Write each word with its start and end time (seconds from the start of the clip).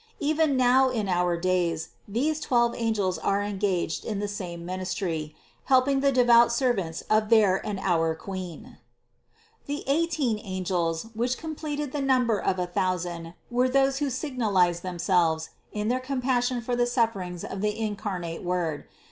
Even 0.19 0.57
now 0.57 0.89
in 0.89 1.07
our 1.07 1.37
days 1.37 1.89
these 2.07 2.39
twelve 2.39 2.73
angels 2.75 3.19
are 3.19 3.43
engaged 3.43 4.03
in 4.03 4.17
the 4.17 4.27
same 4.27 4.65
ministry, 4.65 5.35
helping 5.65 5.99
the 5.99 6.11
devout 6.11 6.51
servants 6.51 7.01
of 7.07 7.29
their 7.29 7.63
and 7.63 7.77
our 7.79 8.15
Queen. 8.15 8.77
373. 9.67 9.75
The 9.75 9.83
eighteen 9.87 10.39
angels, 10.43 11.03
which 11.13 11.37
completed 11.37 11.91
the 11.91 12.01
num 12.01 12.25
ber 12.25 12.39
of 12.39 12.57
a 12.57 12.65
thousand 12.65 13.35
were 13.51 13.69
those 13.69 13.99
who 13.99 14.09
signalized 14.09 14.81
themselves 14.81 15.51
in 15.71 15.87
their 15.89 15.99
compassion 15.99 16.61
for 16.61 16.75
the 16.75 16.87
sufferings 16.87 17.43
of 17.43 17.61
the 17.61 17.79
incarnate 17.79 18.41
Word. 18.41 18.85